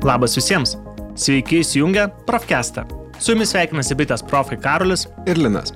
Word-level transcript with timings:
Labas 0.00 0.32
visiems. 0.36 0.78
Sveiki 1.14 1.58
įsijungę 1.60 2.06
Profcastą. 2.26 2.86
Su 3.20 3.34
jumis 3.34 3.50
sveikinasi 3.52 3.92
bitės 4.00 4.22
profai 4.24 4.56
Karolis 4.56 5.02
ir 5.28 5.36
Linas. 5.36 5.74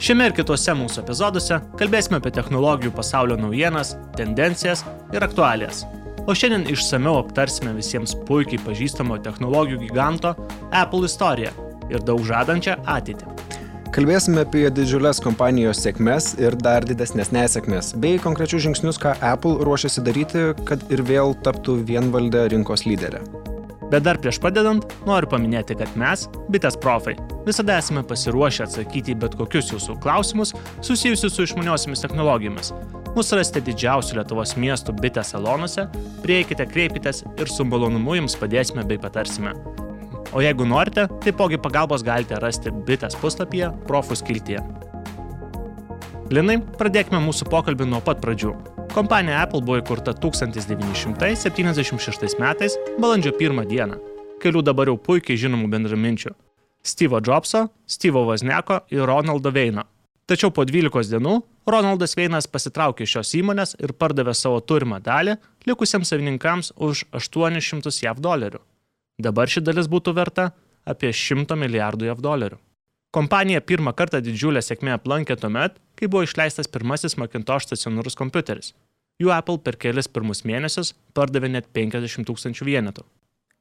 Šiame 0.00 0.30
ir 0.30 0.32
kituose 0.32 0.72
mūsų 0.72 1.02
epizoduose 1.02 1.58
kalbėsime 1.76 2.16
apie 2.16 2.32
technologijų 2.32 2.94
pasaulio 2.96 3.36
naujienas, 3.36 3.90
tendencijas 4.16 4.86
ir 5.12 5.26
aktualijas. 5.26 5.82
O 6.24 6.32
šiandien 6.32 6.64
išsameu 6.72 7.18
aptarsime 7.18 7.74
visiems 7.76 8.14
puikiai 8.30 8.62
pažįstamo 8.64 9.18
technologijų 9.26 9.82
giganto 9.82 10.32
Apple 10.72 11.04
istoriją 11.10 11.52
ir 11.92 12.00
daug 12.08 12.24
žadančią 12.24 12.78
ateitį. 12.88 13.28
Kalbėsime 13.92 14.46
apie 14.46 14.64
didžiulės 14.72 15.20
kompanijos 15.24 15.84
sėkmes 15.84 16.30
ir 16.40 16.56
dar 16.56 16.88
didesnės 16.88 17.34
nesėkmes, 17.36 17.92
bei 18.00 18.16
konkrečius 18.16 18.64
žingsnius, 18.64 19.00
ką 19.04 19.12
Apple 19.34 19.60
ruošiasi 19.68 20.08
daryti, 20.08 20.48
kad 20.64 20.88
ir 20.88 21.04
vėl 21.04 21.36
taptų 21.44 21.82
vienvaldę 21.92 22.46
rinkos 22.54 22.88
lyderę. 22.88 23.20
Bet 23.88 24.04
dar 24.04 24.18
prieš 24.20 24.36
padedant, 24.44 24.84
noriu 25.08 25.30
paminėti, 25.32 25.76
kad 25.80 25.94
mes, 25.96 26.26
bitės 26.52 26.76
profai, 26.80 27.14
visada 27.46 27.78
esame 27.80 28.02
pasiruošę 28.04 28.66
atsakyti 28.66 29.14
į 29.14 29.20
bet 29.22 29.36
kokius 29.38 29.72
jūsų 29.72 29.96
klausimus 30.04 30.52
susijusius 30.84 31.32
su 31.32 31.46
išmaniosiamis 31.46 32.04
technologijomis. 32.04 32.74
Mūsų 33.16 33.38
rasite 33.40 33.62
didžiausių 33.64 34.18
Lietuvos 34.20 34.52
miestų 34.60 34.92
bitės 35.00 35.32
salonuose, 35.32 35.86
prieikite, 36.20 36.68
kreipkitės 36.68 37.24
ir 37.40 37.48
su 37.48 37.64
malonumu 37.64 38.18
jums 38.18 38.36
padėsime 38.36 38.84
bei 38.88 39.00
patarsime. 39.00 39.54
O 40.36 40.44
jeigu 40.44 40.68
norite, 40.68 41.06
taipogi 41.24 41.56
pagalbos 41.56 42.04
galite 42.04 42.36
rasti 42.44 42.70
bitės 42.70 43.16
puslapyje 43.16 43.72
Profų 43.88 44.20
skiltyje. 44.20 44.60
Linai, 46.28 46.58
pradėkime 46.76 47.22
mūsų 47.24 47.48
pokalbį 47.48 47.88
nuo 47.88 48.04
pat 48.04 48.20
pradžių. 48.20 48.52
Kompanija 48.98 49.44
Apple 49.44 49.60
buvo 49.62 49.76
įkurta 49.78 50.10
1976 50.10 52.34
metais, 52.42 52.74
balandžio 52.98 53.30
1 53.38 53.62
dieną. 53.70 53.94
Kelių 54.42 54.58
dabar 54.66 54.90
jau 54.90 54.98
puikiai 54.98 55.38
žinomų 55.38 55.70
bendraminčių- 55.70 56.34
Steve'o 56.90 57.22
Jobso, 57.22 57.70
Steve'o 57.86 58.26
Vazneko 58.26 58.82
ir 58.90 59.06
Ronaldo 59.06 59.54
Veino. 59.54 59.86
Tačiau 60.26 60.50
po 60.50 60.66
12 60.66 61.14
dienų 61.14 61.42
Ronaldas 61.66 62.16
Veinas 62.18 62.50
pasitraukė 62.50 63.06
iš 63.06 63.10
šios 63.14 63.34
įmonės 63.38 63.76
ir 63.78 63.94
pardavė 63.94 64.34
savo 64.34 64.58
turimą 64.60 64.98
dalį 65.00 65.38
likusiems 65.66 66.08
savininkams 66.10 66.72
už 66.76 67.04
800 67.12 68.02
JAV 68.02 68.18
dolerių. 68.18 68.58
Dabar 69.22 69.46
ši 69.46 69.60
dalis 69.60 69.86
būtų 69.86 70.12
verta 70.12 70.52
apie 70.84 71.12
100 71.12 71.54
milijardų 71.54 72.04
JAV 72.10 72.20
dolerių. 72.20 72.58
Kompanija 73.14 73.60
pirmą 73.60 73.94
kartą 73.96 74.18
didžiulę 74.20 74.60
sėkmę 74.60 74.92
aplankė 74.92 75.38
tuomet, 75.40 75.78
kai 75.96 76.10
buvo 76.12 76.26
išleistas 76.26 76.68
pirmasis 76.68 77.16
Macintosh 77.16 77.64
stacionarus 77.64 78.18
kompiuteris. 78.18 78.74
Jų 79.18 79.32
Apple 79.34 79.58
per 79.58 79.74
kelias 79.82 80.06
pirmus 80.06 80.44
mėnesius 80.46 80.92
pardavė 81.16 81.48
net 81.50 81.72
50 81.74 82.22
tūkstančių 82.28 82.66
vienetų. 82.68 83.02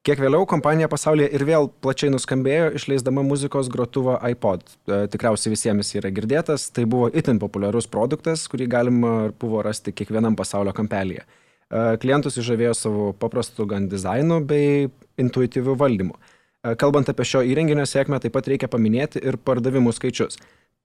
Kiek 0.05 0.21
vėliau 0.21 0.45
kompanija 0.47 0.87
pasaulyje 0.87 1.31
ir 1.33 1.43
vėl 1.43 1.65
plačiai 1.83 2.11
nuskambėjo, 2.13 2.67
išleisdama 2.77 3.23
muzikos 3.25 3.67
grotuvą 3.73 4.19
iPod. 4.29 4.61
E, 4.85 4.99
tikriausiai 5.11 5.51
visiems 5.51 5.89
yra 5.97 6.11
girdėtas, 6.13 6.69
tai 6.71 6.85
buvo 6.85 7.09
itin 7.09 7.41
populiarus 7.41 7.89
produktas, 7.91 8.45
kurį 8.47 8.69
galima 8.71 9.15
buvo 9.41 9.65
rasti 9.65 9.91
kiekvienam 9.97 10.37
pasaulio 10.37 10.71
kampelyje. 10.77 11.25
E, 11.25 11.81
klientus 12.05 12.37
išžavėjo 12.37 12.77
savo 12.77 13.09
paprastu 13.17 13.65
gan 13.67 13.89
dizainu 13.91 14.37
bei 14.47 14.85
intuityviu 15.19 15.75
valdymu. 15.81 16.15
E, 16.15 16.77
kalbant 16.79 17.09
apie 17.09 17.25
šio 17.27 17.41
įrenginio 17.49 17.89
sėkmę, 17.89 18.21
taip 18.21 18.37
pat 18.37 18.47
reikia 18.53 18.69
paminėti 18.71 19.25
ir 19.25 19.41
pardavimų 19.41 19.97
skaičius. 19.97 20.37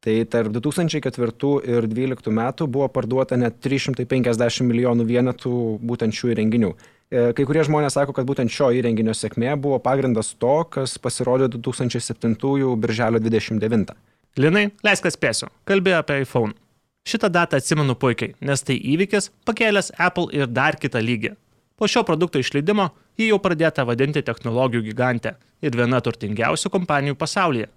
Tai 0.03 0.15
tarp 0.27 0.51
2004 0.51 1.51
ir 1.71 1.87
2012 1.87 2.33
metų 2.35 2.67
buvo 2.67 2.89
parduota 2.91 3.37
net 3.39 3.61
350 3.63 4.67
milijonų 4.67 5.05
vienetų 5.07 5.53
būtent 5.79 6.17
šių 6.19 6.33
įrenginių. 6.33 6.71
E, 7.13 7.29
kai 7.37 7.45
kurie 7.47 7.63
žmonės 7.63 7.95
sako, 7.95 8.15
kad 8.17 8.27
būtent 8.27 8.51
šio 8.51 8.73
įrenginio 8.75 9.15
sėkmė 9.15 9.53
buvo 9.63 9.79
pagrindas 9.85 10.33
to, 10.35 10.57
kas 10.75 10.97
pasirodė 10.99 11.47
2007 11.55 12.35
birželio 12.83 13.21
29. 13.23 13.95
Linai, 14.43 14.65
leisk 14.83 15.07
atspėsiu, 15.07 15.53
kalbėjo 15.71 16.01
apie 16.03 16.17
iPhone. 16.25 16.57
Šitą 17.07 17.31
datą 17.31 17.61
atsimenu 17.61 17.95
puikiai, 17.95 18.33
nes 18.41 18.67
tai 18.67 18.79
įvykis 18.79 19.31
pakėlęs 19.47 19.93
Apple 20.03 20.33
ir 20.35 20.51
dar 20.51 20.81
kitą 20.83 21.03
lygį. 21.05 21.37
Po 21.79 21.87
šio 21.91 22.03
produkto 22.09 22.43
išleidimo 22.43 22.89
jį 23.21 23.29
jau 23.33 23.39
pradėta 23.45 23.87
vadinti 23.87 24.23
technologijų 24.27 24.89
gigante 24.89 25.37
ir 25.63 25.79
viena 25.79 26.03
turtingiausių 26.03 26.75
kompanijų 26.75 27.19
pasaulyje. 27.23 27.71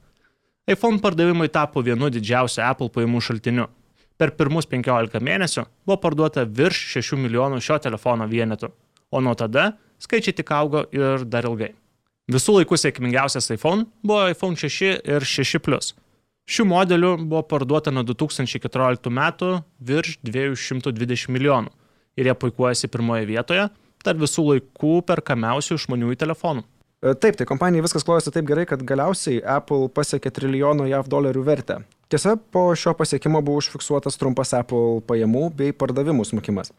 iPhone 0.67 0.97
pardavimai 0.99 1.47
tapo 1.47 1.81
vienu 1.85 2.09
didžiausiu 2.09 2.63
Apple 2.65 2.89
pajamų 2.89 3.19
šaltiniu. 3.21 3.67
Per 4.17 4.31
pirmus 4.33 4.65
15 4.65 5.19
mėnesių 5.21 5.65
buvo 5.85 5.97
parduota 6.01 6.45
virš 6.45 6.79
6 6.95 7.19
milijonų 7.21 7.59
šio 7.61 7.77
telefono 7.83 8.25
vienetų, 8.31 8.71
o 9.13 9.21
nuo 9.21 9.35
tada 9.37 9.75
skaičiai 10.01 10.33
tik 10.39 10.49
augo 10.55 10.85
ir 10.95 11.27
dar 11.29 11.45
ilgai. 11.45 11.75
Visų 12.31 12.57
laikų 12.57 12.79
sėkmingiausias 12.81 13.51
iPhone 13.53 13.85
buvo 14.01 14.25
iPhone 14.31 14.57
6 14.57 15.05
ir 15.05 15.27
6 15.35 15.61
Plus. 15.61 15.93
Šių 16.49 16.65
modelių 16.71 17.11
buvo 17.21 17.43
parduota 17.45 17.93
nuo 17.93 18.01
2014 18.05 19.13
metų 19.13 19.51
virš 19.81 20.17
220 20.25 21.29
milijonų 21.35 21.69
ir 22.17 22.31
jie 22.31 22.35
puikuojasi 22.41 22.89
pirmoje 22.89 23.29
vietoje 23.29 23.67
tarp 24.05 24.21
visų 24.21 24.49
laikų 24.49 24.99
perkamiausių 25.05 25.77
išmaniųjų 25.77 26.17
telefonų. 26.25 26.65
E, 27.05 27.13
taip, 27.13 27.35
tai 27.37 27.45
kompanijai 27.45 27.83
viskas 27.85 28.05
klojasi 28.05 28.31
taip 28.33 28.47
gerai, 28.49 28.63
kad 28.65 28.81
galiausiai 28.81 29.37
Apple 29.55 29.91
pasiekė 29.93 30.31
trilijono 30.33 30.87
JAV 30.89 31.09
dolerių 31.11 31.43
vertę. 31.45 31.77
Tiesa, 32.09 32.33
po 32.37 32.71
šio 32.73 32.95
pasiekimo 32.97 33.43
buvo 33.45 33.61
užfiksuotas 33.61 34.17
trumpas 34.17 34.55
Apple 34.57 35.03
pajamų 35.05 35.51
bei 35.59 35.75
pardavimų 35.77 36.25
smukimas. 36.25 36.73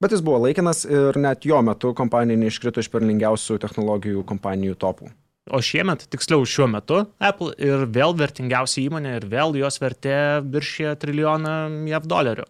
Bet 0.00 0.12
jis 0.12 0.24
buvo 0.24 0.40
laikinas 0.46 0.84
ir 0.88 1.16
net 1.20 1.44
jo 1.48 1.60
metu 1.64 1.92
kompanija 1.96 2.40
neiškrito 2.40 2.80
iš 2.80 2.88
perlingiausių 2.92 3.58
technologijų 3.60 4.24
kompanijų 4.28 4.80
topų. 4.80 5.12
O 5.52 5.60
šiemet, 5.62 6.08
tiksliau 6.10 6.44
šiuo 6.48 6.66
metu, 6.72 7.04
Apple 7.22 7.52
ir 7.60 7.84
vėl 7.92 8.16
vertingiausia 8.16 8.80
įmonė 8.88 9.18
ir 9.20 9.28
vėl 9.30 9.54
jos 9.60 9.76
vertė 9.82 10.16
viršė 10.42 10.96
trilijoną 11.04 11.56
JAV 11.92 12.08
dolerių. 12.10 12.48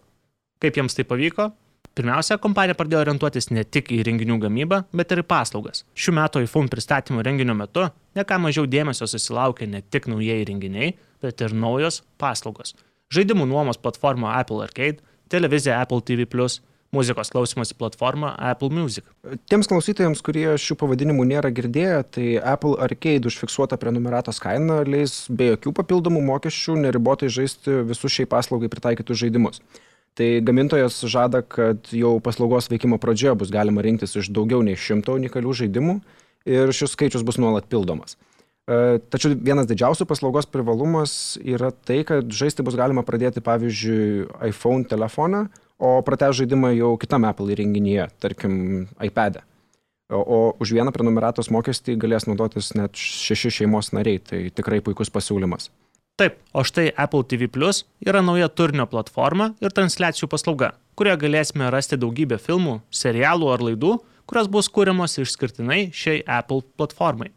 Kaip 0.63 0.79
jiems 0.79 0.95
tai 0.97 1.05
pavyko? 1.07 1.51
Pirmiausia, 1.97 2.35
kompanija 2.37 2.77
pradėjo 2.77 2.99
orientuotis 3.01 3.49
ne 3.49 3.63
tik 3.65 3.87
į 3.95 4.03
renginių 4.05 4.35
gamybą, 4.43 4.83
bet 4.93 5.13
ir 5.15 5.23
į 5.23 5.27
paslaugas. 5.31 5.81
Šių 5.97 6.13
metų 6.19 6.43
iPhone 6.45 6.69
pristatymo 6.69 7.23
renginio 7.25 7.55
metu 7.57 7.87
neką 8.17 8.37
mažiau 8.43 8.67
dėmesio 8.69 9.07
susilaukė 9.09 9.65
ne 9.71 9.81
tik 9.81 10.05
naujieji 10.11 10.45
renginiai, 10.51 10.91
bet 11.25 11.41
ir 11.41 11.55
naujos 11.57 12.03
paslaugos. 12.21 12.75
Žaidimų 13.13 13.47
nuomos 13.49 13.81
platforma 13.81 14.35
Apple 14.37 14.61
Arcade, 14.67 15.01
televizija 15.33 15.79
Apple 15.81 16.05
TV, 16.05 16.27
muzikos 16.93 17.33
klausimosi 17.33 17.73
platforma 17.73 18.35
Apple 18.37 18.69
Music. 18.69 19.03
Tiems 19.49 19.67
klausytojams, 19.67 20.21
kurie 20.21 20.51
šių 20.61 20.77
pavadinimų 20.77 21.25
nėra 21.33 21.49
girdėję, 21.49 21.97
tai 22.13 22.27
Apple 22.37 22.77
Arcade 22.83 23.27
užfiksuota 23.27 23.81
prenumeratos 23.81 24.37
kaina 24.43 24.83
leis 24.87 25.23
be 25.29 25.49
jokių 25.55 25.73
papildomų 25.81 26.21
mokesčių 26.29 26.77
neribotai 26.85 27.33
žaisti 27.33 27.81
visus 27.89 28.13
šiai 28.13 28.29
paslaugai 28.29 28.69
pritaikytus 28.71 29.25
žaidimus. 29.25 29.61
Tai 30.17 30.27
gamintojas 30.41 30.97
žada, 31.05 31.43
kad 31.45 31.91
jau 31.93 32.15
paslaugos 32.25 32.71
veikimo 32.71 32.97
pradžioje 32.97 33.35
bus 33.37 33.51
galima 33.53 33.83
rinktis 33.85 34.17
iš 34.17 34.31
daugiau 34.33 34.63
nei 34.65 34.73
šimto 34.73 35.13
unikalių 35.13 35.53
žaidimų 35.61 35.99
ir 36.49 36.73
šis 36.73 36.95
skaičius 36.95 37.25
bus 37.27 37.37
nuolat 37.37 37.67
pildomas. 37.69 38.17
E, 38.67 38.97
tačiau 39.13 39.35
vienas 39.37 39.69
didžiausių 39.69 40.07
paslaugos 40.09 40.49
privalumas 40.49 41.37
yra 41.39 41.69
tai, 41.71 42.01
kad 42.07 42.33
žaisti 42.33 42.65
bus 42.65 42.75
galima 42.79 43.05
pradėti 43.05 43.43
pavyzdžiui 43.45 44.25
iPhone 44.49 44.89
telefoną, 44.89 45.45
o 45.77 45.93
pratęs 46.01 46.41
žaidimą 46.41 46.73
jau 46.75 46.95
kitam 46.97 47.27
Apple 47.29 47.53
įrenginyje, 47.53 48.09
tarkim 48.19 48.57
iPad'e. 48.97 49.45
O, 50.09 50.19
o 50.19 50.39
už 50.63 50.71
vieną 50.73 50.91
prenumeratos 50.95 51.51
mokestį 51.53 51.97
galės 51.99 52.25
naudotis 52.25 52.73
net 52.79 52.95
šeši 52.97 53.53
šeimos 53.59 53.93
nariai, 53.93 54.23
tai 54.23 54.47
tikrai 54.55 54.81
puikus 54.81 55.11
pasiūlymas. 55.13 55.69
Taip, 56.17 56.39
o 56.49 56.63
štai 56.65 56.89
Apple 56.97 57.21
TV 57.29 57.45
Plus 57.45 57.83
yra 58.01 58.23
nauja 58.25 58.47
turinio 58.49 58.87
platforma 58.89 59.51
ir 59.61 59.69
transliacijų 59.69 60.25
paslauga, 60.31 60.71
kurioje 60.97 61.19
galėsime 61.21 61.67
rasti 61.69 61.99
daugybę 62.01 62.39
filmų, 62.41 62.79
serialų 62.89 63.51
ar 63.53 63.61
laidų, 63.61 63.91
kurios 64.25 64.47
bus 64.49 64.69
kūriamos 64.73 65.19
išskirtinai 65.21 65.91
šiai 65.93 66.23
Apple 66.25 66.63
platformai. 66.73 67.29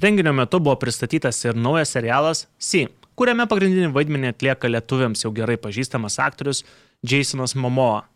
Renginio 0.00 0.32
metu 0.32 0.62
buvo 0.64 0.78
pristatytas 0.80 1.42
ir 1.44 1.58
naujas 1.60 1.92
serialas 1.92 2.46
C, 2.56 2.86
kuriame 3.20 3.44
pagrindinį 3.50 3.90
vaidmenį 3.92 4.32
atlieka 4.32 4.70
lietuviams 4.70 5.26
jau 5.26 5.32
gerai 5.36 5.58
pažįstamas 5.60 6.16
aktorius 6.24 6.64
Jasonas 7.04 7.52
Momoa. 7.52 8.06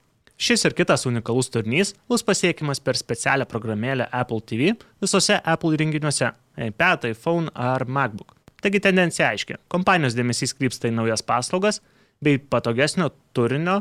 Šis 0.41 0.65
ir 0.65 0.77
kitas 0.81 1.05
unikalus 1.09 1.53
turinys 1.53 1.93
bus 2.09 2.25
pasiekiamas 2.25 2.81
per 2.81 2.97
specialią 2.97 3.45
programėlę 3.53 4.09
Apple 4.17 4.41
TV 4.49 4.73
visose 5.05 5.37
Apple 5.45 5.77
įrenginiuose- 5.77 6.33
iPad, 6.71 7.05
iPhone 7.13 7.53
ar 7.53 7.85
MacBook. 7.85 8.36
Taigi 8.67 8.81
tendencija 8.83 9.29
aiški. 9.31 9.61
Kompanijos 9.71 10.17
dėmesys 10.19 10.51
krypsta 10.59 10.89
į 10.91 10.97
naujas 10.97 11.23
paslaugas 11.23 11.77
bei 12.19 12.41
patogesnio 12.43 13.13
turinio 13.37 13.77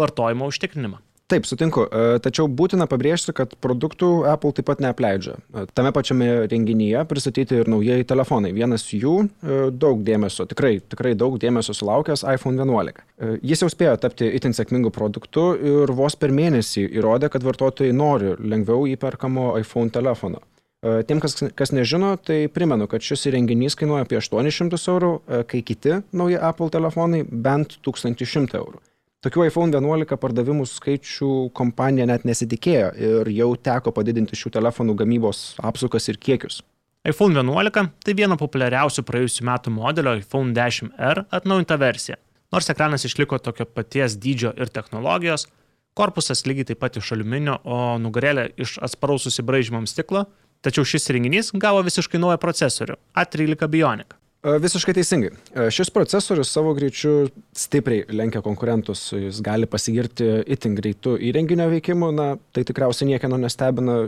vartojimo 0.00 0.46
užtikrinimą. 0.48 1.02
Taip, 1.28 1.44
sutinku, 1.44 1.84
e, 1.84 2.16
tačiau 2.24 2.48
būtina 2.48 2.86
pabrėžti, 2.88 3.34
kad 3.36 3.52
produktų 3.60 4.08
Apple 4.32 4.54
taip 4.56 4.66
pat 4.70 4.80
neapleidžia. 4.80 5.34
E, 5.36 5.66
tame 5.76 5.92
pačiame 5.92 6.30
renginyje 6.48 7.02
pristatyti 7.10 7.60
ir 7.60 7.68
naujieji 7.68 8.08
telefonai. 8.08 8.54
Vienas 8.56 8.86
jų 8.88 9.18
e, 9.28 9.58
daug 9.70 10.00
dėmesio, 10.08 10.48
tikrai, 10.48 10.78
tikrai 10.80 11.12
daug 11.20 11.36
dėmesio 11.42 11.76
sulaukęs 11.76 12.24
iPhone 12.32 12.56
11. 12.64 13.04
Jis 13.44 13.66
jau 13.66 13.68
spėjo 13.68 13.98
tapti 14.00 14.30
itin 14.40 14.56
sėkmingu 14.56 14.88
produktu 14.96 15.50
ir 15.60 15.92
vos 16.00 16.16
per 16.16 16.32
mėnesį 16.32 16.88
įrodė, 16.88 17.28
kad 17.28 17.44
vartotojai 17.44 17.92
nori 17.92 18.32
lengviau 18.40 18.88
įperkamo 18.96 19.52
iPhone 19.60 19.92
telefono. 19.92 20.40
Tiem, 20.80 21.18
kas, 21.20 21.34
kas 21.52 21.74
nežino, 21.76 22.14
tai 22.16 22.46
primenu, 22.48 22.86
kad 22.88 23.04
šis 23.04 23.26
įrenginys 23.28 23.74
kainuoja 23.76 24.06
apie 24.06 24.16
800 24.16 24.78
eurų, 24.88 25.10
kai 25.50 25.60
kiti 25.60 25.98
nauji 26.16 26.38
Apple 26.40 26.70
telefonai 26.72 27.20
bent 27.28 27.76
1100 27.84 28.56
eurų. 28.56 28.80
Tokių 29.20 29.44
iPhone 29.50 29.68
11 29.76 30.16
pardavimų 30.16 30.64
skaičių 30.64 31.50
kompanija 31.52 32.06
net 32.08 32.24
nesitikėjo 32.24 32.88
ir 32.96 33.28
jau 33.36 33.50
teko 33.60 33.92
padidinti 33.92 34.38
šių 34.40 34.54
telefonų 34.56 34.96
gamybos 35.02 35.42
apsukas 35.60 36.08
ir 36.08 36.16
kiekius. 36.16 36.62
iPhone 37.04 37.36
11 37.36 37.92
tai 38.00 38.16
viena 38.16 38.40
populiariausių 38.40 39.04
praėjusių 39.04 39.44
metų 39.44 39.76
modelio 39.76 40.16
iPhone 40.16 40.56
10R 40.56 41.26
atnaujinta 41.28 41.76
versija. 41.76 42.16
Nors 42.52 42.72
ekranas 42.72 43.04
išliko 43.04 43.36
tokio 43.38 43.68
paties 43.68 44.16
dydžio 44.16 44.56
ir 44.56 44.72
technologijos, 44.72 45.46
korpusas 45.92 46.46
lygiai 46.48 46.72
taip 46.72 46.80
pat 46.80 46.96
iš 46.96 47.12
aliuminio, 47.12 47.60
o 47.64 47.98
nugarėlė 48.00 48.54
iš 48.56 48.78
atsparaus 48.80 49.28
susibraižymams 49.28 49.92
stiklo, 49.92 50.24
tačiau 50.64 50.86
šis 50.86 51.10
įrenginys 51.10 51.52
gavo 51.56 51.82
visiškai 51.86 52.20
naują 52.20 52.40
procesorių- 52.40 52.96
A13 53.20 53.68
Bionic. 53.68 54.16
Visiškai 54.40 54.94
teisingai. 54.96 55.34
Šis 55.68 55.90
procesorius 55.92 56.48
savo 56.48 56.70
greičiu 56.72 57.28
stipriai 57.52 58.06
lenkia 58.08 58.40
konkurentus, 58.40 59.02
jis 59.12 59.42
gali 59.44 59.68
pasigirti 59.68 60.24
itin 60.48 60.78
greitų 60.78 61.18
įrenginio 61.28 61.66
veikimu, 61.68 62.08
na, 62.16 62.38
tai 62.56 62.64
tikriausiai 62.64 63.10
niekieno 63.10 63.36
nestebina, 63.36 63.98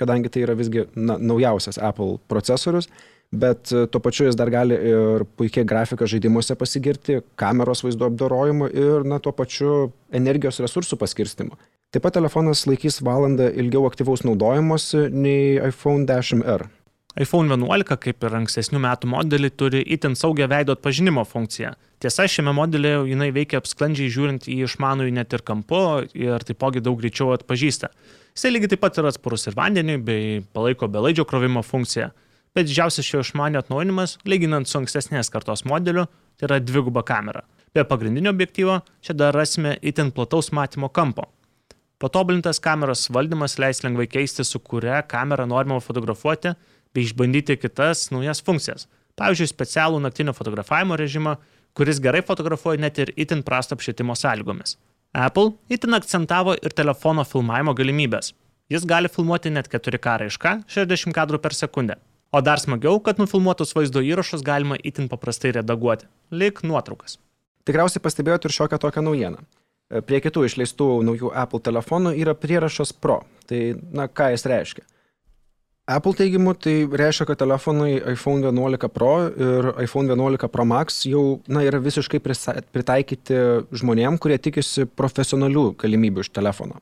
kadangi 0.00 0.32
tai 0.32 0.46
yra 0.46 0.56
visgi 0.56 0.86
na, 0.96 1.18
naujausias 1.20 1.76
Apple 1.76 2.16
procesorius, 2.32 2.88
bet 3.32 3.70
tuo 3.72 4.00
pačiu 4.04 4.26
jis 4.28 4.36
dar 4.36 4.50
gali 4.52 4.76
ir 4.76 5.24
puikiai 5.38 5.64
grafiką 5.68 6.08
žaidimuose 6.08 6.56
pasigirti, 6.60 7.22
kameros 7.40 7.84
vaizdo 7.86 8.10
apdorojimu 8.10 8.68
ir, 8.68 9.08
na, 9.08 9.18
tuo 9.24 9.32
pačiu 9.36 9.92
energijos 10.12 10.60
resursų 10.60 11.00
paskirstimu. 11.00 11.56
Taip 11.92 12.06
pat 12.06 12.14
telefonas 12.16 12.66
laikys 12.68 13.02
valandą 13.04 13.50
ilgiau 13.52 13.84
aktyvaus 13.88 14.24
naudojimuose 14.24 15.08
nei 15.12 15.58
iPhone 15.60 16.06
10R 16.08 16.68
iPhone 17.20 17.50
11, 17.52 17.96
kaip 18.00 18.24
ir 18.24 18.34
ankstesnių 18.38 18.80
metų 18.80 19.08
modelį, 19.12 19.50
turi 19.60 19.82
itin 19.94 20.14
saugią 20.16 20.48
veido 20.48 20.72
atpažinimo 20.72 21.24
funkciją. 21.28 21.74
Tiesa, 22.00 22.24
šiame 22.24 22.54
modelėje 22.56 23.02
jinai 23.12 23.28
veikia 23.36 23.60
sklandžiai 23.68 24.10
žiūrint 24.10 24.48
į 24.48 24.62
išmanųjį 24.66 25.12
net 25.18 25.36
ir 25.36 25.44
kampu 25.44 25.82
ir 26.16 26.46
taipogi 26.48 26.82
daug 26.82 26.96
greičiau 26.98 27.34
atpažįsta. 27.36 27.92
Jisai 28.32 28.54
lygiai 28.54 28.72
taip 28.72 28.82
pat 28.82 28.96
yra 28.98 29.12
atsparus 29.12 29.44
ir 29.46 29.56
vandeniui 29.58 30.00
bei 30.00 30.40
palaiko 30.56 30.88
belaidžio 30.88 31.28
krovimo 31.28 31.62
funkciją. 31.62 32.08
Bet 32.54 32.68
didžiausias 32.68 33.06
šio 33.08 33.22
išmanio 33.24 33.62
atnaujinimas, 33.62 34.18
lyginant 34.28 34.68
su 34.68 34.76
ankstesnės 34.80 35.32
kartos 35.32 35.64
modeliu, 35.64 36.04
tai 36.36 36.50
yra 36.50 36.58
dviguba 36.60 37.00
kamera. 37.06 37.46
Be 37.72 37.84
pagrindinio 37.88 38.32
objektyvo 38.34 38.80
čia 39.00 39.16
dar 39.16 39.32
rasime 39.34 39.78
itin 39.80 40.10
plataus 40.12 40.52
matymo 40.52 40.90
kampo. 40.92 41.24
Patobulintas 42.02 42.60
kameros 42.60 43.06
valdymas 43.14 43.56
leis 43.62 43.80
lengvai 43.84 44.08
keisti, 44.10 44.44
su 44.44 44.58
kuria 44.60 45.00
kamera 45.08 45.46
norima 45.46 45.80
fotografuoti 45.80 46.52
bei 46.92 47.06
išbandyti 47.06 47.56
kitas 47.56 48.10
naujas 48.12 48.42
funkcijas. 48.44 48.88
Pavyzdžiui, 49.16 49.48
specialų 49.48 50.02
naktinio 50.02 50.34
fotografavimo 50.36 50.96
režimą, 50.98 51.36
kuris 51.78 52.00
gerai 52.04 52.20
fotografuoja 52.26 52.80
net 52.84 52.98
ir 52.98 53.14
itin 53.16 53.44
prasto 53.46 53.78
apšvietimo 53.78 54.16
sąlygomis. 54.18 54.76
Apple 55.12 55.54
itin 55.72 55.96
akcentavo 55.96 56.58
ir 56.60 56.76
telefono 56.76 57.24
filmavimo 57.24 57.72
galimybės. 57.76 58.34
Jis 58.72 58.84
gali 58.88 59.08
filmuoti 59.12 59.52
net 59.52 59.68
4K 59.72 60.18
raišką 60.24 60.56
60 60.68 61.16
kadrų 61.16 61.40
per 61.40 61.56
sekundę. 61.56 62.00
O 62.32 62.40
dar 62.40 62.56
smagiau, 62.56 62.96
kad 63.04 63.18
nufilmuotus 63.20 63.74
vaizdo 63.76 64.00
įrašus 64.00 64.40
galima 64.40 64.78
itin 64.80 65.04
paprastai 65.10 65.50
redaguoti, 65.52 66.06
lik 66.32 66.62
nuotraukas. 66.64 67.18
Tikriausiai 67.68 68.00
pastebėjote 68.00 68.48
ir 68.48 68.54
šiokią 68.56 68.78
tokią 68.80 69.02
naujieną. 69.04 69.42
Prie 70.08 70.22
kitų 70.24 70.46
išleistų 70.48 70.86
naujų 71.04 71.34
Apple 71.36 71.60
telefonų 71.60 72.14
yra 72.16 72.32
prierašas 72.32 72.94
Pro. 72.96 73.18
Tai, 73.50 73.60
na, 73.92 74.08
ką 74.08 74.30
jis 74.32 74.46
reiškia? 74.48 74.86
Apple 75.92 76.14
teigimu 76.16 76.54
tai 76.56 76.74
reiškia, 76.86 77.26
kad 77.28 77.42
telefonai 77.42 77.98
iPhone 78.14 78.46
11 78.46 78.88
Pro 78.94 79.12
ir 79.28 79.68
iPhone 79.84 80.08
11 80.08 80.48
Pro 80.48 80.64
Max 80.64 81.02
jau 81.04 81.42
na, 81.52 81.66
yra 81.68 81.82
visiškai 81.84 82.22
pritaikyti 82.22 83.42
žmonėm, 83.76 84.16
kurie 84.22 84.40
tikisi 84.40 84.86
profesionalių 84.88 85.66
galimybių 85.84 86.24
iš 86.24 86.32
telefono. 86.32 86.80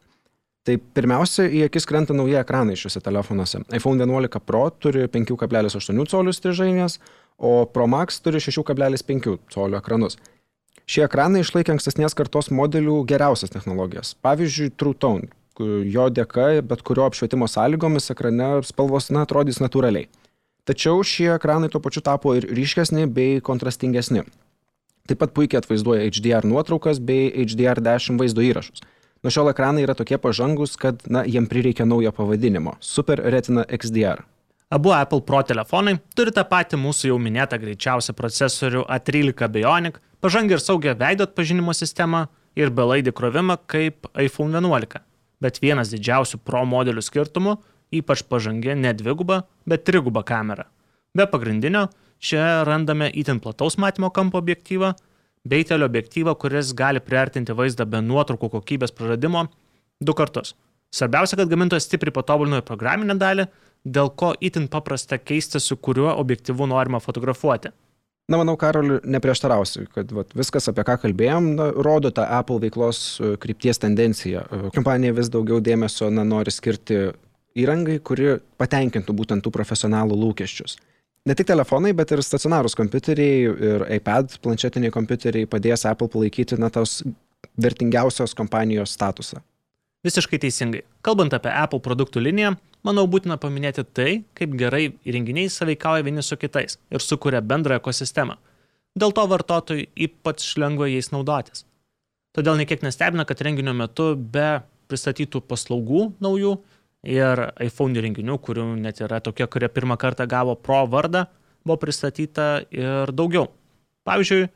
Tai 0.68 0.76
pirmiausia, 0.96 1.46
į 1.48 1.62
akis 1.70 1.86
krenta 1.88 2.12
nauji 2.12 2.36
ekranai 2.36 2.76
šiuose 2.76 3.00
telefonuose. 3.00 3.62
iPhone 3.72 4.04
11 4.04 4.42
Pro 4.44 4.66
turi 4.76 5.06
5,8 5.08 6.04
colių 6.12 6.34
strižainės, 6.36 6.98
o 7.40 7.64
Pro 7.64 7.86
Max 7.88 8.20
turi 8.20 8.42
6,5 8.44 9.38
colio 9.48 9.80
ekranus. 9.80 10.18
Šie 10.90 11.06
ekranai 11.06 11.40
išlaikė 11.44 11.76
ankstesnės 11.76 12.16
kartos 12.18 12.50
modelių 12.52 12.98
geriausias 13.08 13.52
technologijas. 13.54 14.12
Pavyzdžiui, 14.20 14.72
True 14.76 14.98
Tone, 14.98 15.30
jo 15.88 16.08
dėka 16.12 16.50
bet 16.66 16.84
kurio 16.84 17.06
apšvietimo 17.08 17.48
sąlygomis 17.48 18.12
ekrane 18.12 18.52
spalvos 18.66 19.08
na, 19.14 19.24
atrodys 19.24 19.62
natūraliai. 19.64 20.10
Tačiau 20.68 21.00
šie 21.00 21.30
ekranai 21.38 21.70
tuo 21.72 21.80
pačiu 21.80 22.04
tapo 22.04 22.34
ir 22.36 22.44
ryškesni 22.52 23.08
bei 23.08 23.40
kontrastingesni. 23.40 24.26
Taip 25.08 25.18
pat 25.22 25.32
puikiai 25.32 25.62
atvaizduoja 25.62 26.04
HDR 26.10 26.44
nuotraukas 26.46 27.00
bei 27.00 27.30
HDR10 27.32 28.20
vaizdo 28.20 28.44
įrašus. 28.44 28.84
Nuo 29.22 29.32
šiol 29.32 29.50
ekranai 29.52 29.84
yra 29.84 29.94
tokie 29.94 30.18
pažangus, 30.18 30.76
kad 30.80 31.02
na, 31.06 31.24
jiem 31.28 31.46
prireikia 31.46 31.84
naujo 31.84 32.12
pavadinimo- 32.12 32.76
Super 32.94 33.20
Retina 33.24 33.64
XDR. 33.68 34.22
Abu 34.70 34.92
Apple 34.92 35.20
Pro 35.26 35.42
telefonai 35.42 35.98
turi 36.14 36.30
tą 36.30 36.44
patį 36.44 36.78
mūsų 36.78 37.10
jau 37.10 37.18
minėtą 37.18 37.58
greičiausią 37.58 38.14
procesorių 38.14 38.86
A13 38.88 39.48
Bionic, 39.48 40.00
pažangę 40.20 40.52
ir 40.52 40.60
saugią 40.60 40.96
veido 40.96 41.26
atpažinimo 41.26 41.74
sistemą 41.74 42.28
ir 42.56 42.70
belaidį 42.70 43.12
krovimą 43.12 43.58
kaip 43.66 44.06
iPhone 44.14 44.52
11 44.52 45.10
bet 45.40 45.60
vienas 45.62 45.90
didžiausių 45.92 46.40
Pro 46.44 46.62
modelių 46.68 47.02
skirtumų- 47.04 47.56
ypač 47.98 48.22
pažangė 48.22 48.76
ne 48.76 48.92
dviguba, 48.94 49.44
bet 49.66 49.84
triguba 49.84 50.22
kamera. 50.22 50.66
Be 51.14 51.26
pagrindinio, 51.26 51.88
čia 52.20 52.64
randame 52.64 53.10
itin 53.10 53.40
plataus 53.40 53.76
matymo 53.76 54.12
kampo 54.12 54.38
objektyvą, 54.38 54.94
bei 55.48 55.64
teleobjektyvą, 55.64 56.34
kuris 56.40 56.74
gali 56.76 57.00
priartinti 57.00 57.56
vaizdą 57.56 57.86
be 57.88 58.02
nuotraukų 58.04 58.50
kokybės 58.56 58.92
praradimo 58.96 59.46
du 60.00 60.14
kartus. 60.16 60.54
Svarbiausia, 60.94 61.38
kad 61.38 61.50
gamintojas 61.50 61.86
stipriai 61.86 62.14
patobulino 62.14 62.60
programinę 62.66 63.14
dalį, 63.18 63.46
dėl 63.84 64.10
ko 64.10 64.32
itin 64.42 64.66
paprasta 64.68 65.18
keisti, 65.18 65.60
su 65.62 65.76
kuriuo 65.76 66.12
objektyvu 66.18 66.66
norima 66.68 67.00
fotografuoti. 67.00 67.70
Na, 68.30 68.38
manau, 68.38 68.54
Karoliu, 68.58 69.00
neprieštarausiu, 69.10 69.88
kad 69.90 70.12
vat, 70.14 70.34
viskas, 70.38 70.68
apie 70.70 70.84
ką 70.86 70.96
kalbėjom, 71.02 71.48
na, 71.58 71.70
rodo 71.74 72.12
tą 72.14 72.26
Apple 72.30 72.60
veiklos 72.62 73.00
e, 73.18 73.32
krypties 73.42 73.80
tendenciją. 73.82 74.44
E, 74.46 74.70
kompanija 74.76 75.16
vis 75.16 75.30
daugiau 75.34 75.58
dėmesio 75.66 76.12
na, 76.14 76.22
nori 76.26 76.54
skirti 76.54 77.00
įrangai, 77.58 77.98
kuri 78.06 78.36
patenkintų 78.60 79.16
būtent 79.18 79.42
tų 79.42 79.50
profesionalų 79.56 80.18
lūkesčius. 80.20 80.76
Ne 81.28 81.36
tik 81.36 81.50
telefonai, 81.50 81.92
bet 81.96 82.14
ir 82.14 82.22
stacionarūs 82.24 82.76
kompiuteriai 82.78 83.40
ir 83.44 83.82
iPad, 83.98 84.38
planšetiniai 84.40 84.92
kompiuteriai 84.94 85.48
padės 85.50 85.84
Apple 85.88 86.08
palaikyti 86.12 86.56
na, 86.60 86.70
tos 86.72 87.02
vertingiausios 87.60 88.32
kompanijos 88.36 88.94
statusą. 88.96 89.42
Visiškai 90.04 90.40
teisingai. 90.40 90.80
Kalbant 91.04 91.34
apie 91.36 91.52
Apple 91.52 91.82
produktų 91.84 92.22
liniją, 92.24 92.54
manau 92.88 93.04
būtina 93.10 93.36
paminėti 93.40 93.84
tai, 93.84 94.22
kaip 94.38 94.54
gerai 94.56 94.86
įrenginiai 95.04 95.52
saveikauja 95.52 96.06
vieni 96.06 96.24
su 96.24 96.38
kitais 96.40 96.78
ir 96.88 97.04
sukuria 97.04 97.42
bendrą 97.44 97.76
ekosistemą. 97.82 98.38
Dėl 98.96 99.12
to 99.14 99.26
vartotojui 99.28 99.90
ypač 100.08 100.54
lengva 100.58 100.88
jais 100.88 101.12
naudotis. 101.12 101.66
Todėl 102.32 102.56
niekiek 102.56 102.80
nestebina, 102.86 103.26
kad 103.28 103.42
renginio 103.44 103.74
metu 103.76 104.14
be 104.16 104.62
pristatytų 104.90 105.44
paslaugų 105.50 106.14
naujų 106.22 106.56
ir 107.06 107.44
iPhone 107.64 107.96
įrenginių, 107.96 108.38
kurių 108.44 108.66
net 108.80 109.00
yra 109.04 109.20
tokie, 109.24 109.46
kurie 109.46 109.68
pirmą 109.72 109.96
kartą 110.00 110.26
gavo 110.28 110.54
Pro 110.56 110.84
vardą, 110.90 111.26
buvo 111.64 111.80
pristatyta 111.80 112.62
ir 112.70 113.12
daugiau. 113.16 113.48
Pavyzdžiui, 114.08 114.48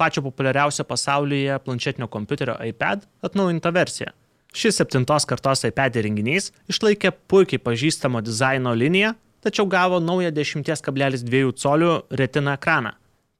pačio 0.00 0.24
populiariausio 0.26 0.84
pasaulyje 0.88 1.56
planšetinio 1.64 2.10
kompiuterio 2.12 2.58
iPad 2.72 3.08
atnaujinta 3.24 3.72
versija– 3.74 4.14
Šis 4.54 4.76
septintos 4.78 5.24
kartos 5.26 5.64
iPad 5.66 5.96
įrenginys 5.98 6.52
išlaikė 6.70 7.10
puikiai 7.26 7.58
pažįstamo 7.58 8.20
dizaino 8.22 8.70
liniją, 8.78 9.10
tačiau 9.42 9.66
gavo 9.66 9.98
naują 9.98 10.30
10,2 10.30 11.40
colių 11.58 11.94
retina 12.20 12.54
ekraną, 12.54 12.92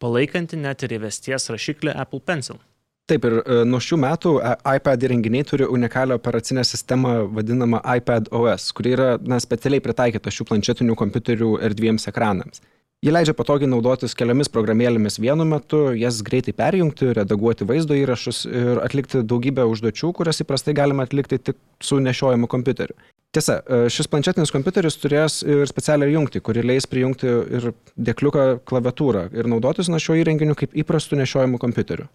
palaikantį 0.02 0.58
net 0.64 0.82
ir 0.82 0.96
įvesties 0.96 1.46
rašiklį 1.54 1.94
Apple 1.94 2.18
Pencil. 2.18 2.58
Taip 3.04 3.26
ir 3.28 3.34
e, 3.36 3.56
nuo 3.68 3.76
šių 3.84 3.98
metų 4.00 4.30
e, 4.40 4.50
iPad 4.78 5.02
įrenginiai 5.04 5.44
turi 5.44 5.66
unikalią 5.68 6.16
operacinę 6.16 6.62
sistemą 6.64 7.26
vadinamą 7.36 7.82
iPad 7.98 8.30
OS, 8.32 8.70
kuri 8.72 8.94
yra 8.96 9.08
na, 9.20 9.36
specialiai 9.44 9.84
pritaikyta 9.84 10.32
šių 10.32 10.46
planšetinių 10.48 10.96
kompiuterių 10.96 11.50
erdviems 11.68 12.08
ekranams. 12.08 12.64
Ji 13.04 13.12
leidžia 13.12 13.34
patogiai 13.36 13.68
naudotis 13.68 14.16
keliomis 14.16 14.48
programėlėmis 14.48 15.20
vienu 15.20 15.44
metu, 15.44 15.82
jas 16.00 16.22
greitai 16.24 16.56
perjungti, 16.56 17.10
redaguoti 17.18 17.68
vaizdo 17.68 17.92
įrašus 18.00 18.46
ir 18.48 18.80
atlikti 18.80 19.20
daugybę 19.20 19.68
užduočių, 19.68 20.14
kurias 20.16 20.40
įprastai 20.40 20.72
galima 20.72 21.04
atlikti 21.04 21.42
tik 21.50 21.60
su 21.84 22.00
nešiojamu 22.00 22.48
kompiuteriu. 22.48 22.96
Tiesa, 23.36 23.60
e, 23.60 23.84
šis 23.92 24.08
planšetinis 24.08 24.54
kompiuteris 24.54 24.96
turės 25.04 25.42
ir 25.44 25.68
specialią 25.68 26.08
jungtį, 26.16 26.40
kuri 26.48 26.64
leis 26.64 26.88
prijungti 26.88 27.28
ir 27.28 27.72
dėkliuką 28.00 28.62
klaviatūrą 28.64 29.28
ir 29.36 29.52
naudotis 29.52 29.92
nuo 29.92 30.00
šio 30.00 30.16
įrenginiu 30.24 30.56
kaip 30.56 30.72
įprastu 30.72 31.20
nešiojamu 31.20 31.60
kompiuteriu. 31.60 32.08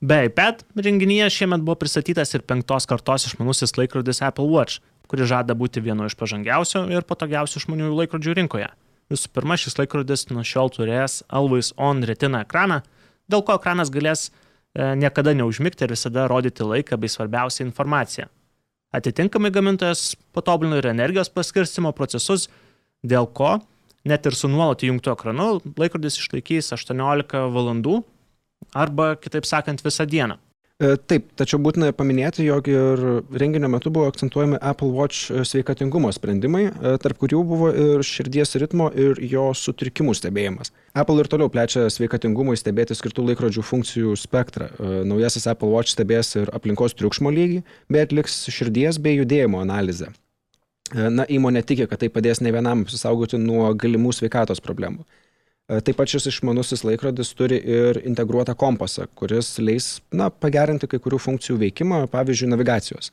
Be 0.00 0.20
iPad 0.28 0.62
renginyje 0.78 1.30
šiemet 1.30 1.64
buvo 1.66 1.74
pristatytas 1.80 2.30
ir 2.34 2.44
penktos 2.46 2.86
kartos 2.86 3.26
išmanusis 3.26 3.74
laikrodis 3.76 4.22
Apple 4.22 4.46
Watch. 4.46 4.80
kuri 5.08 5.24
žada 5.24 5.56
būti 5.56 5.80
vienu 5.80 6.04
iš 6.04 6.14
pažangiausių 6.20 6.82
ir 6.92 7.06
patogiausių 7.08 7.62
žmonių 7.64 7.86
laikrodžių 7.96 8.34
rinkoje. 8.36 8.66
Visų 9.08 9.30
pirma, 9.32 9.56
šis 9.56 9.78
laikrodis 9.78 10.26
nuo 10.28 10.44
šiol 10.44 10.68
turės 10.74 11.22
Always 11.32 11.72
On 11.80 12.02
retina 12.04 12.42
ekraną, 12.44 12.82
dėl 13.24 13.40
ko 13.40 13.56
ekranas 13.56 13.88
galės 13.88 14.26
e, 14.28 14.92
niekada 15.00 15.32
neužmigti 15.32 15.86
ir 15.86 15.94
visada 15.96 16.26
rodyti 16.28 16.60
laiką 16.60 17.00
bei 17.00 17.08
svarbiausią 17.08 17.64
informaciją. 17.64 18.28
Atitinkamai 18.92 19.48
gamintojas 19.48 20.12
patobulino 20.36 20.76
ir 20.76 20.90
energijos 20.92 21.32
paskirstimo 21.32 21.94
procesus, 21.96 22.50
dėl 23.00 23.32
ko 23.32 23.56
net 24.04 24.28
ir 24.28 24.36
su 24.36 24.52
nuolat 24.52 24.84
įjungtu 24.84 25.16
ekranu 25.16 25.48
laikrodis 25.80 26.20
išlaikys 26.20 26.68
18 26.76 27.48
valandų 27.56 28.02
arba, 28.74 29.14
kitaip 29.20 29.48
sakant, 29.48 29.84
visą 29.84 30.06
dieną. 30.08 30.38
E, 30.78 30.92
taip, 31.10 31.24
tačiau 31.34 31.58
būtina 31.58 31.88
paminėti, 31.90 32.44
jog 32.46 32.68
ir 32.70 33.00
renginio 33.34 33.66
metu 33.66 33.90
buvo 33.90 34.06
akcentuojami 34.12 34.60
Apple 34.62 34.92
Watch 34.94 35.32
e, 35.32 35.40
sveikatingumo 35.42 36.12
sprendimai, 36.14 36.68
e, 36.70 36.92
tarp 37.02 37.18
kurių 37.18 37.40
buvo 37.48 37.70
ir 37.74 38.04
širdies 38.06 38.54
ritmo 38.62 38.86
ir 38.94 39.18
jo 39.26 39.48
sutrikimų 39.58 40.14
stebėjimas. 40.14 40.70
Apple 40.94 41.18
ir 41.18 41.30
toliau 41.32 41.50
plečia 41.50 41.88
sveikatingumui 41.90 42.54
stebėti 42.60 42.94
skirtų 42.94 43.26
laikrodžių 43.32 43.66
funkcijų 43.66 44.14
spektrą. 44.22 44.70
Naujasis 45.10 45.50
Apple 45.50 45.72
Watch 45.74 45.96
stebės 45.96 46.36
ir 46.38 46.54
aplinkos 46.54 46.94
triukšmo 46.94 47.34
lygį, 47.34 47.64
bei 47.90 48.06
atliks 48.06 48.44
širdies 48.46 49.02
bei 49.02 49.18
judėjimo 49.18 49.58
analizę. 49.58 50.12
Na, 50.94 51.26
įmonė 51.26 51.66
tiki, 51.66 51.90
kad 51.90 52.00
tai 52.00 52.08
padės 52.08 52.38
ne 52.38 52.54
vienam 52.54 52.86
apsisaugoti 52.86 53.36
nuo 53.42 53.66
galimų 53.74 54.14
sveikatos 54.14 54.62
problemų. 54.62 55.02
E, 55.68 55.82
taip 55.84 55.98
pat 56.00 56.08
šis 56.08 56.30
išmanusis 56.30 56.80
laikrodis 56.88 57.34
turi 57.36 57.58
ir 57.60 57.98
integruotą 58.08 58.54
kompasą, 58.56 59.04
kuris 59.18 59.58
leis 59.60 59.98
na, 60.16 60.30
pagerinti 60.32 60.88
kai 60.88 61.00
kurių 61.04 61.18
funkcijų 61.20 61.58
veikimą, 61.60 62.06
pavyzdžiui, 62.12 62.48
navigacijos. 62.54 63.10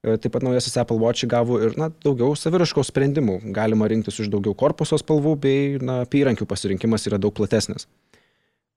E, 0.00 0.14
taip 0.16 0.32
pat 0.32 0.46
naujasis 0.46 0.78
Apple 0.80 0.96
Watch 1.02 1.28
gavo 1.28 1.58
ir 1.60 1.76
na, 1.76 1.90
daugiau 2.04 2.32
saviraškos 2.38 2.88
sprendimų. 2.88 3.42
Galima 3.52 3.90
rinktis 3.92 4.22
iš 4.24 4.30
daugiau 4.32 4.56
korpuso 4.56 4.96
spalvų, 4.98 5.34
bei 5.44 5.76
na, 5.84 6.00
įrankių 6.08 6.48
pasirinkimas 6.48 7.04
yra 7.10 7.20
daug 7.20 7.36
platesnis. 7.36 7.84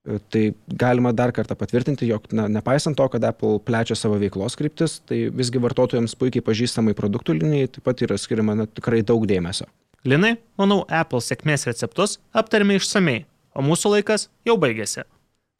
E, 0.04 0.20
tai 0.28 0.44
galima 0.68 1.14
dar 1.16 1.32
kartą 1.32 1.56
patvirtinti, 1.56 2.10
jog 2.12 2.28
na, 2.36 2.50
nepaisant 2.52 3.00
to, 3.00 3.08
kad 3.16 3.24
Apple 3.24 3.62
plečia 3.64 3.96
savo 3.96 4.20
veiklos 4.20 4.60
kryptis, 4.60 5.00
tai 5.08 5.24
visgi 5.32 5.64
vartotojams 5.64 6.18
puikiai 6.20 6.44
pažįstamai 6.44 6.92
produktų 7.00 7.40
linijai 7.40 7.72
taip 7.78 7.88
pat 7.88 8.04
yra 8.04 8.20
skiriama 8.20 8.60
na, 8.60 8.68
tikrai 8.68 9.00
daug 9.00 9.24
dėmesio. 9.24 9.72
Linai, 10.04 10.36
manau, 10.60 10.84
Apple 10.92 11.22
sėkmės 11.24 11.64
receptus 11.66 12.18
aptarėme 12.36 12.76
išsamei, 12.76 13.24
o 13.56 13.64
mūsų 13.64 13.96
laikas 13.96 14.28
jau 14.46 14.58
baigėsi. 14.60 15.06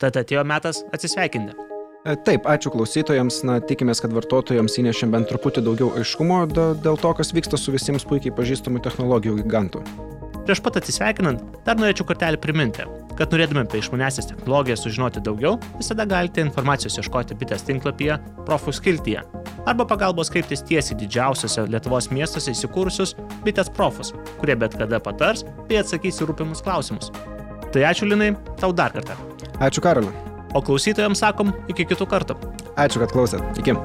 Tad 0.03 0.19
atėjo 0.21 0.45
metas 0.45 0.83
atsisveikinti. 0.95 1.57
E, 2.07 2.15
taip, 2.27 2.45
ačiū 2.47 2.71
klausytojams, 2.71 3.41
na, 3.49 3.57
tikimės, 3.65 4.03
kad 4.05 4.13
vartotojams 4.15 4.77
įnešėm 4.83 5.15
bent 5.15 5.27
truputį 5.33 5.65
daugiau 5.67 5.89
aiškumo 5.99 6.45
dėl 6.53 7.01
to, 7.01 7.15
kas 7.19 7.33
vyksta 7.35 7.59
su 7.59 7.75
visiems 7.75 8.07
puikiai 8.07 8.35
pažįstamų 8.37 8.85
technologijų 8.85 9.41
gigantų. 9.41 9.83
Prieš 10.47 10.63
pat 10.63 10.79
atsisveikinant, 10.79 11.43
dar 11.67 11.81
norėčiau 11.81 12.07
kartelį 12.07 12.39
priminti, 12.39 12.87
kad 13.19 13.35
norėdami 13.35 13.65
apie 13.65 13.81
išmanesias 13.83 14.31
technologijas 14.31 14.85
sužinoti 14.87 15.25
daugiau, 15.27 15.57
visada 15.81 16.07
galite 16.07 16.45
informacijos 16.45 17.01
ieškoti 17.01 17.41
bitės 17.41 17.67
tinklapyje 17.67 18.21
Profų 18.47 18.77
skiltyje 18.79 19.27
arba 19.67 19.87
pagalbos 19.89 20.31
kreiptis 20.31 20.63
tiesiai 20.67 20.97
didžiausiose 21.01 21.67
Lietuvos 21.71 22.09
miestuose 22.15 22.55
įsikūrusius 22.55 23.17
bitės 23.47 23.71
profus, 23.73 24.13
kurie 24.41 24.59
bet 24.59 24.77
kada 24.79 25.01
patars 25.03 25.47
bei 25.71 25.81
atsakys 25.83 26.21
į 26.23 26.31
rūpimus 26.31 26.65
klausimus. 26.67 27.13
Tai 27.73 27.87
ačiū 27.89 28.09
Linai, 28.09 28.33
tau 28.61 28.73
dar 28.77 28.95
kartą. 28.95 29.19
Ačiū 29.61 29.85
Karoliu. 29.85 30.13
O 30.57 30.63
klausytojams 30.65 31.21
sakom 31.21 31.53
iki 31.69 31.89
kitų 31.89 32.09
kartų. 32.09 32.39
Ačiū, 32.77 33.03
kad 33.05 33.13
klausėt. 33.13 33.45
Iki. 33.61 33.77